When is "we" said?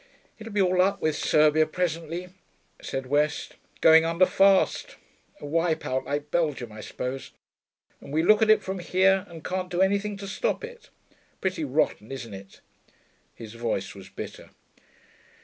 8.11-8.23